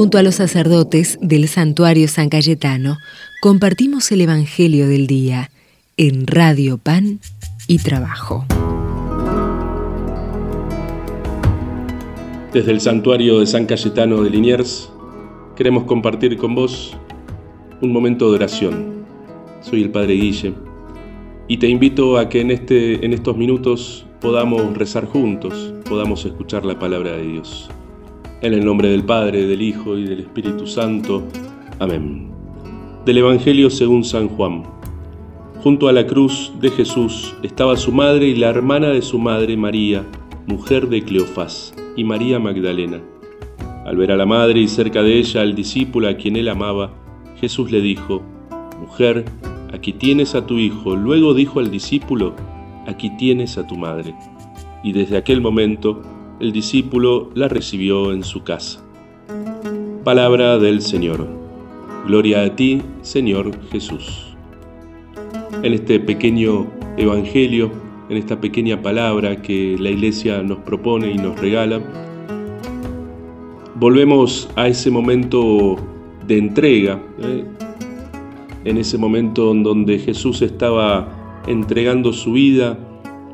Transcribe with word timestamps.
Junto 0.00 0.16
a 0.16 0.22
los 0.22 0.36
sacerdotes 0.36 1.18
del 1.20 1.46
santuario 1.46 2.08
San 2.08 2.30
Cayetano, 2.30 2.96
compartimos 3.42 4.10
el 4.12 4.22
Evangelio 4.22 4.88
del 4.88 5.06
Día 5.06 5.50
en 5.98 6.26
Radio 6.26 6.78
Pan 6.78 7.20
y 7.68 7.80
Trabajo. 7.80 8.46
Desde 12.50 12.72
el 12.72 12.80
santuario 12.80 13.40
de 13.40 13.46
San 13.46 13.66
Cayetano 13.66 14.22
de 14.22 14.30
Liniers, 14.30 14.90
queremos 15.54 15.84
compartir 15.84 16.38
con 16.38 16.54
vos 16.54 16.96
un 17.82 17.92
momento 17.92 18.30
de 18.30 18.36
oración. 18.36 19.04
Soy 19.60 19.82
el 19.82 19.90
Padre 19.90 20.14
Guille 20.14 20.54
y 21.46 21.58
te 21.58 21.68
invito 21.68 22.16
a 22.16 22.30
que 22.30 22.40
en, 22.40 22.52
este, 22.52 23.04
en 23.04 23.12
estos 23.12 23.36
minutos 23.36 24.06
podamos 24.22 24.74
rezar 24.78 25.04
juntos, 25.04 25.74
podamos 25.86 26.24
escuchar 26.24 26.64
la 26.64 26.78
palabra 26.78 27.18
de 27.18 27.22
Dios. 27.32 27.68
En 28.42 28.54
el 28.54 28.64
nombre 28.64 28.88
del 28.88 29.04
Padre, 29.04 29.46
del 29.46 29.60
Hijo 29.60 29.98
y 29.98 30.04
del 30.04 30.20
Espíritu 30.20 30.66
Santo. 30.66 31.28
Amén. 31.78 32.30
Del 33.04 33.18
Evangelio 33.18 33.68
según 33.68 34.02
San 34.02 34.28
Juan. 34.28 34.62
Junto 35.62 35.88
a 35.88 35.92
la 35.92 36.06
cruz 36.06 36.50
de 36.58 36.70
Jesús 36.70 37.34
estaba 37.42 37.76
su 37.76 37.92
madre 37.92 38.28
y 38.28 38.34
la 38.34 38.48
hermana 38.48 38.88
de 38.88 39.02
su 39.02 39.18
madre, 39.18 39.58
María, 39.58 40.06
mujer 40.46 40.88
de 40.88 41.02
Cleofás, 41.02 41.74
y 41.98 42.04
María 42.04 42.38
Magdalena. 42.38 43.02
Al 43.84 43.98
ver 43.98 44.10
a 44.10 44.16
la 44.16 44.24
madre 44.24 44.60
y 44.60 44.68
cerca 44.68 45.02
de 45.02 45.18
ella 45.18 45.42
al 45.42 45.54
discípulo 45.54 46.08
a 46.08 46.14
quien 46.14 46.36
él 46.36 46.48
amaba, 46.48 46.94
Jesús 47.38 47.70
le 47.70 47.82
dijo, 47.82 48.22
Mujer, 48.80 49.26
aquí 49.74 49.92
tienes 49.92 50.34
a 50.34 50.46
tu 50.46 50.56
hijo. 50.56 50.96
Luego 50.96 51.34
dijo 51.34 51.60
al 51.60 51.70
discípulo, 51.70 52.34
Aquí 52.86 53.10
tienes 53.18 53.58
a 53.58 53.66
tu 53.66 53.76
madre. 53.76 54.14
Y 54.82 54.92
desde 54.92 55.18
aquel 55.18 55.42
momento, 55.42 56.00
el 56.40 56.52
discípulo 56.52 57.30
la 57.34 57.48
recibió 57.48 58.12
en 58.12 58.24
su 58.24 58.42
casa. 58.42 58.80
Palabra 60.04 60.58
del 60.58 60.80
Señor. 60.80 61.28
Gloria 62.06 62.42
a 62.42 62.56
ti, 62.56 62.80
Señor 63.02 63.50
Jesús. 63.70 64.34
En 65.62 65.74
este 65.74 66.00
pequeño 66.00 66.66
Evangelio, 66.96 67.70
en 68.08 68.16
esta 68.16 68.40
pequeña 68.40 68.80
palabra 68.80 69.42
que 69.42 69.76
la 69.78 69.90
Iglesia 69.90 70.42
nos 70.42 70.58
propone 70.60 71.10
y 71.10 71.18
nos 71.18 71.38
regala, 71.38 71.80
volvemos 73.74 74.48
a 74.56 74.66
ese 74.66 74.90
momento 74.90 75.76
de 76.26 76.38
entrega, 76.38 77.02
¿eh? 77.18 77.44
en 78.64 78.78
ese 78.78 78.96
momento 78.96 79.52
en 79.52 79.62
donde 79.62 79.98
Jesús 79.98 80.40
estaba 80.40 81.42
entregando 81.46 82.14
su 82.14 82.32
vida 82.32 82.78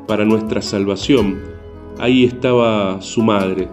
para 0.09 0.25
nuestra 0.25 0.61
salvación 0.61 1.56
ahí 1.98 2.25
estaba 2.25 3.00
su 3.00 3.22
madre. 3.22 3.69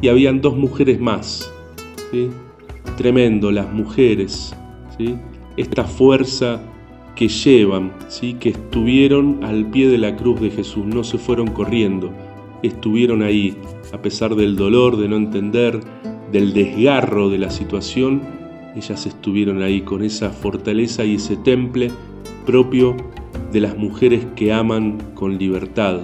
Y 0.00 0.08
habían 0.08 0.40
dos 0.40 0.56
mujeres 0.56 1.00
más. 1.00 1.52
Tremendo, 2.96 3.50
las 3.50 3.72
mujeres, 3.72 4.54
esta 5.56 5.84
fuerza 5.84 6.60
que 7.14 7.28
llevan, 7.28 7.92
que 8.40 8.50
estuvieron 8.50 9.42
al 9.42 9.70
pie 9.70 9.88
de 9.88 9.98
la 9.98 10.16
cruz 10.16 10.40
de 10.40 10.50
Jesús, 10.50 10.86
no 10.86 11.02
se 11.04 11.18
fueron 11.18 11.48
corriendo, 11.48 12.12
estuvieron 12.62 13.22
ahí, 13.22 13.56
a 13.92 14.00
pesar 14.00 14.36
del 14.36 14.56
dolor, 14.56 14.96
de 14.96 15.08
no 15.08 15.16
entender, 15.16 15.80
del 16.32 16.52
desgarro 16.52 17.28
de 17.28 17.38
la 17.38 17.50
situación, 17.50 18.22
ellas 18.76 19.06
estuvieron 19.06 19.62
ahí 19.62 19.80
con 19.80 20.04
esa 20.04 20.30
fortaleza 20.30 21.04
y 21.04 21.16
ese 21.16 21.36
temple 21.36 21.90
propio 22.46 22.96
de 23.52 23.60
las 23.60 23.76
mujeres 23.76 24.26
que 24.36 24.52
aman 24.52 24.98
con 25.14 25.38
libertad, 25.38 26.00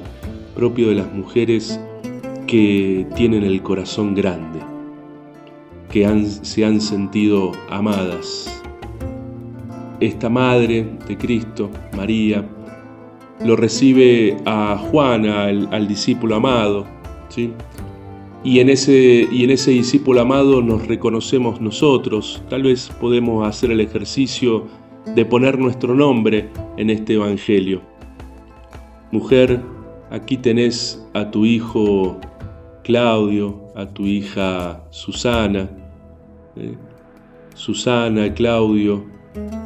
propio 0.54 0.88
de 0.88 0.94
las 0.94 1.12
mujeres 1.12 1.80
que 2.46 3.06
tienen 3.16 3.42
el 3.42 3.62
corazón 3.62 4.14
grande, 4.14 4.60
que 5.90 6.06
se 6.42 6.64
han 6.64 6.80
sentido 6.80 7.52
amadas. 7.70 8.62
Esta 10.00 10.28
madre 10.28 10.86
de 11.08 11.16
Cristo, 11.16 11.70
María, 11.96 12.48
lo 13.44 13.56
recibe 13.56 14.36
a 14.44 14.76
Juan, 14.90 15.26
al, 15.26 15.88
discípulo 15.88 16.36
amado, 16.36 16.86
¿sí? 17.28 17.52
Y 18.42 18.60
en, 18.60 18.68
ese, 18.68 19.26
y 19.32 19.44
en 19.44 19.50
ese 19.50 19.70
discípulo 19.70 20.20
amado 20.20 20.60
nos 20.60 20.86
reconocemos 20.86 21.60
nosotros, 21.60 22.42
tal 22.50 22.64
vez 22.64 22.90
podemos 23.00 23.46
hacer 23.46 23.70
el 23.70 23.80
ejercicio 23.80 24.66
de 25.14 25.24
poner 25.24 25.58
nuestro 25.58 25.94
nombre 25.94 26.50
en 26.76 26.90
este 26.90 27.14
Evangelio. 27.14 27.80
Mujer, 29.10 29.62
Aquí 30.14 30.36
tenés 30.36 31.04
a 31.12 31.28
tu 31.28 31.44
hijo 31.44 32.20
Claudio, 32.84 33.72
a 33.74 33.84
tu 33.84 34.06
hija 34.06 34.86
Susana. 34.90 35.68
¿eh? 36.54 36.76
Susana, 37.56 38.32
Claudio, 38.32 39.04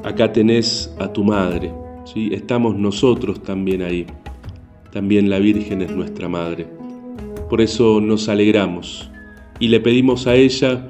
acá 0.04 0.32
tenés 0.32 0.90
a 1.00 1.12
tu 1.12 1.22
madre. 1.22 1.70
¿sí? 2.06 2.30
Estamos 2.32 2.76
nosotros 2.76 3.42
también 3.42 3.82
ahí. 3.82 4.06
También 4.90 5.28
la 5.28 5.38
Virgen 5.38 5.82
es 5.82 5.90
nuestra 5.90 6.30
madre. 6.30 6.66
Por 7.50 7.60
eso 7.60 8.00
nos 8.00 8.30
alegramos 8.30 9.10
y 9.60 9.68
le 9.68 9.80
pedimos 9.80 10.26
a 10.26 10.34
ella 10.34 10.88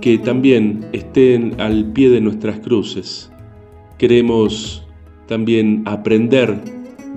que 0.00 0.18
también 0.18 0.88
estén 0.92 1.54
al 1.60 1.92
pie 1.92 2.10
de 2.10 2.20
nuestras 2.20 2.58
cruces. 2.58 3.30
Queremos 3.96 4.84
también 5.28 5.84
aprender 5.86 6.60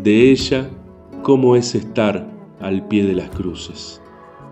de 0.03 0.29
ella 0.29 0.69
cómo 1.21 1.55
es 1.55 1.75
estar 1.75 2.27
al 2.59 2.87
pie 2.87 3.05
de 3.05 3.13
las 3.13 3.29
cruces. 3.29 4.01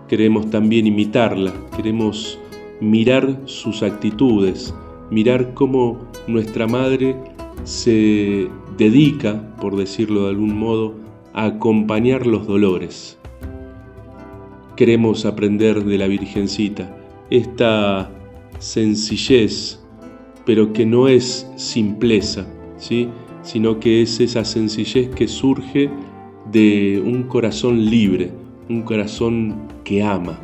Queremos 0.08 0.50
también 0.50 0.86
imitarla, 0.86 1.52
queremos 1.76 2.38
mirar 2.80 3.40
sus 3.44 3.82
actitudes, 3.82 4.74
mirar 5.10 5.54
cómo 5.54 5.98
nuestra 6.26 6.66
madre 6.66 7.16
se 7.64 8.48
dedica, 8.76 9.54
por 9.60 9.76
decirlo 9.76 10.24
de 10.24 10.30
algún 10.30 10.58
modo, 10.58 10.94
a 11.32 11.46
acompañar 11.46 12.26
los 12.26 12.46
dolores. 12.46 13.18
Queremos 14.76 15.26
aprender 15.26 15.84
de 15.84 15.98
la 15.98 16.06
Virgencita 16.06 16.96
esta 17.28 18.10
sencillez, 18.58 19.80
pero 20.44 20.72
que 20.72 20.86
no 20.86 21.06
es 21.06 21.46
simpleza, 21.56 22.46
¿sí? 22.78 23.08
sino 23.42 23.78
que 23.78 24.02
es 24.02 24.20
esa 24.20 24.44
sencillez 24.44 25.08
que 25.10 25.28
surge 25.28 25.90
de 26.52 27.02
un 27.04 27.24
corazón 27.24 27.84
libre, 27.86 28.30
un 28.68 28.82
corazón 28.82 29.54
que 29.84 30.02
ama, 30.02 30.38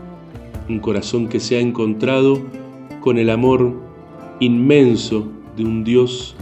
un 0.69 0.79
corazón 0.79 1.29
que 1.29 1.41
se 1.41 1.57
ha 1.57 1.61
encontrado 1.61 2.43
con 3.01 3.19
el 3.19 3.31
amor 3.31 3.75
inmenso 4.41 5.29
de 5.57 5.65
un 5.65 5.85
Dios 5.85 6.37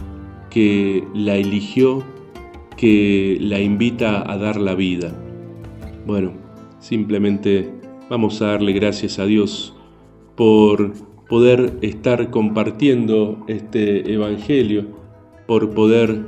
que 0.49 1.03
la 1.13 1.35
eligió, 1.35 2.03
que 2.77 3.37
la 3.39 3.59
invita 3.59 4.29
a 4.29 4.37
dar 4.37 4.57
la 4.57 4.75
vida. 4.75 5.13
Bueno, 6.05 6.31
simplemente 6.79 7.71
vamos 8.09 8.41
a 8.41 8.47
darle 8.47 8.73
gracias 8.73 9.19
a 9.19 9.25
Dios 9.25 9.75
por 10.35 10.93
poder 11.27 11.77
estar 11.81 12.29
compartiendo 12.29 13.43
este 13.47 14.13
Evangelio, 14.13 14.85
por 15.47 15.71
poder 15.71 16.23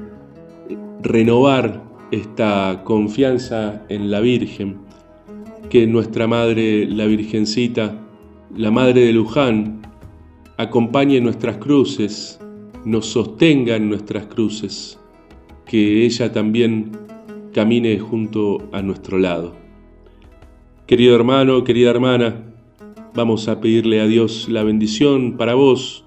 renovar 1.02 1.87
esta 2.12 2.82
confianza 2.84 3.86
en 3.90 4.10
la 4.10 4.22
Virgen, 4.22 4.78
que 5.70 5.88
nuestra 5.88 6.28
Madre, 6.28 6.88
la 6.88 7.06
Virgencita, 7.06 8.00
la 8.56 8.72
Madre 8.72 9.02
de 9.02 9.14
Luján, 9.14 9.82
acompañe 10.58 11.20
nuestras 11.20 11.58
cruces, 11.58 12.40
nos 12.86 13.08
sostenga 13.08 13.76
en 13.76 13.90
nuestras 13.90 14.28
cruces, 14.28 15.00
que 15.66 16.06
ella 16.06 16.32
también 16.32 16.92
camine 17.54 18.00
junto 18.00 18.70
a 18.72 18.82
nuestro 18.82 19.18
lado. 19.18 19.56
Querido 20.86 21.16
hermano, 21.16 21.64
querida 21.66 21.90
hermana, 21.90 22.44
vamos 23.14 23.50
a 23.50 23.60
pedirle 23.60 24.00
a 24.00 24.08
Dios 24.08 24.48
la 24.48 24.64
bendición 24.64 25.36
para 25.36 25.54
vos, 25.56 26.06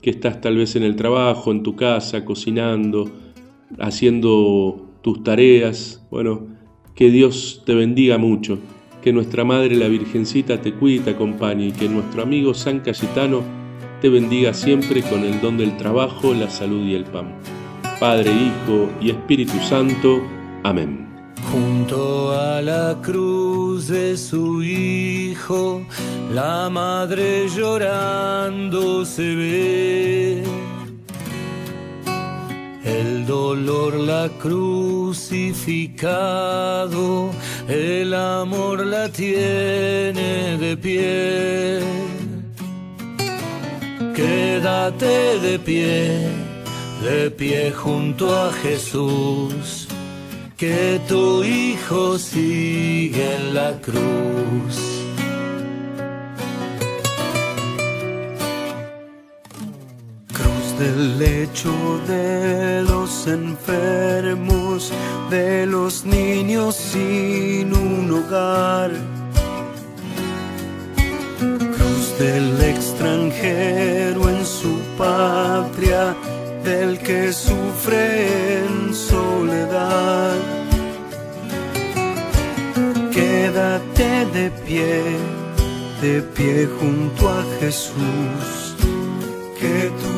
que 0.00 0.10
estás 0.10 0.40
tal 0.40 0.56
vez 0.56 0.74
en 0.74 0.82
el 0.82 0.96
trabajo, 0.96 1.52
en 1.52 1.62
tu 1.62 1.76
casa, 1.76 2.24
cocinando, 2.24 3.10
haciendo 3.78 4.91
tus 5.02 5.22
tareas. 5.22 6.04
Bueno, 6.10 6.46
que 6.94 7.10
Dios 7.10 7.62
te 7.66 7.74
bendiga 7.74 8.18
mucho, 8.18 8.58
que 9.02 9.12
nuestra 9.12 9.44
Madre 9.44 9.76
la 9.76 9.88
Virgencita 9.88 10.60
te 10.60 10.72
cuide 10.74 10.96
y 10.96 11.00
te 11.00 11.10
acompañe 11.10 11.66
y 11.66 11.72
que 11.72 11.88
nuestro 11.88 12.22
amigo 12.22 12.54
San 12.54 12.80
Cayetano 12.80 13.42
te 14.00 14.08
bendiga 14.08 14.52
siempre 14.54 15.02
con 15.02 15.24
el 15.24 15.40
don 15.40 15.58
del 15.58 15.76
trabajo, 15.76 16.34
la 16.34 16.50
salud 16.50 16.86
y 16.86 16.94
el 16.94 17.04
pan. 17.04 17.34
Padre, 18.00 18.32
Hijo 18.32 18.90
y 19.00 19.10
Espíritu 19.10 19.58
Santo. 19.60 20.20
Amén. 20.64 21.06
Junto 21.50 22.32
a 22.32 22.60
la 22.62 22.98
cruz 23.00 23.88
de 23.88 24.16
su 24.16 24.62
Hijo, 24.62 25.86
la 26.32 26.68
Madre 26.70 27.46
llorando 27.48 29.04
se 29.04 29.34
ve 29.34 30.61
el 32.84 33.26
dolor 33.26 33.94
la 33.94 34.28
crucificado, 34.40 37.30
el 37.68 38.14
amor 38.14 38.84
la 38.84 39.08
tiene 39.08 40.58
de 40.58 40.76
pie. 40.76 41.80
Quédate 44.14 45.38
de 45.38 45.58
pie, 45.58 46.28
de 47.02 47.30
pie 47.30 47.72
junto 47.72 48.36
a 48.36 48.52
Jesús, 48.52 49.88
que 50.56 51.00
tu 51.08 51.42
Hijo 51.44 52.18
sigue 52.18 53.36
en 53.36 53.54
la 53.54 53.80
cruz. 53.80 54.91
Del 60.78 61.18
lecho 61.18 61.72
de 62.06 62.82
los 62.82 63.26
enfermos, 63.26 64.92
de 65.30 65.66
los 65.66 66.04
niños 66.04 66.74
sin 66.76 67.74
un 67.74 68.10
hogar 68.10 68.90
del 72.22 72.60
extranjero 72.62 74.28
en 74.28 74.46
su 74.46 74.78
patria, 74.96 76.14
del 76.62 76.98
que 77.00 77.32
sufre 77.32 78.60
en 78.60 78.94
soledad. 78.94 80.36
Quédate 83.12 84.26
de 84.36 84.50
pie, 84.64 85.02
de 86.00 86.22
pie 86.36 86.68
junto 86.78 87.28
a 87.28 87.42
Jesús, 87.58 88.76
que 89.58 89.90
tu 90.00 90.11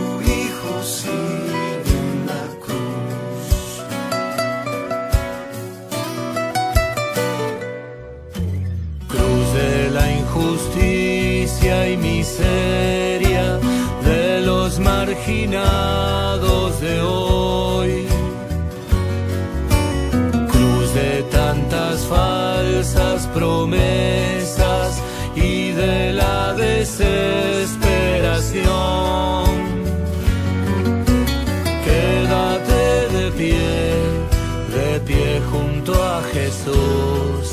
Jesús, 36.65 37.53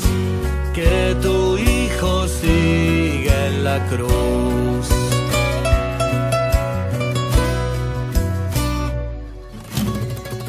que 0.74 1.14
tu 1.20 1.58
Hijo 1.58 2.26
sigue 2.28 3.46
en 3.48 3.64
la 3.64 3.78
cruz. 3.88 4.88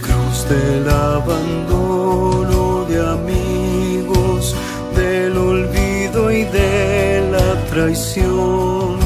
Cruz 0.02 0.50
del 0.50 0.90
abandono 0.90 2.86
de 2.86 3.00
amigos, 3.18 4.56
del 4.96 5.38
olvido 5.38 6.32
y 6.32 6.44
de 6.46 7.28
la 7.32 7.66
traición. 7.70 8.98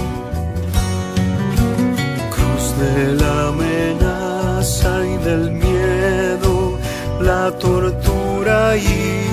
Cruz 2.35 2.65
de 2.79 3.13
la 3.15 3.47
amenaza 3.47 5.03
y 5.05 5.17
del 5.23 5.51
miedo, 5.51 6.77
la 7.21 7.51
tortura 7.57 8.77
y 8.77 9.26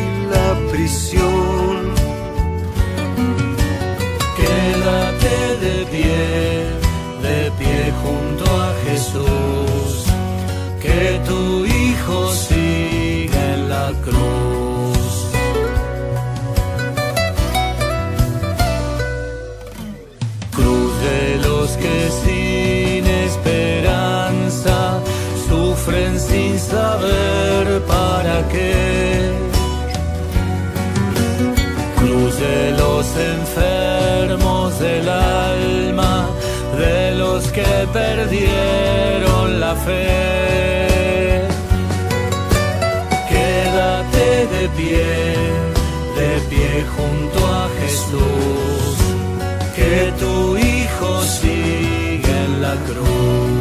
Quédate 4.36 5.56
de 5.64 5.84
pie, 5.86 6.26
de 7.22 7.50
pie 7.58 7.92
junto 8.02 8.44
a 8.44 8.74
Jesús, 8.84 10.04
que 10.82 11.20
tu 11.26 11.64
Hijo 11.64 12.30
sigue 12.32 13.54
en 13.54 13.68
la 13.70 13.92
cruz. 14.04 14.23
Perdieron 37.86 39.60
la 39.60 39.74
fe. 39.74 41.42
Quédate 43.28 44.28
de 44.54 44.68
pie, 44.78 45.12
de 46.18 46.30
pie 46.50 46.84
junto 46.96 47.38
a 47.62 47.68
Jesús, 47.80 48.96
que 49.76 50.12
tu 50.20 50.56
Hijo 50.56 51.22
sigue 51.22 52.32
en 52.46 52.62
la 52.62 52.74
cruz. 52.88 53.53